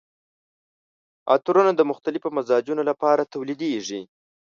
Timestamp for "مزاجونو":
2.37-2.81